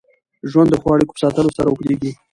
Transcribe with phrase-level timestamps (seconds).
[0.51, 2.11] ژوند د ښو اړیکو په ساتلو سره اوږدېږي.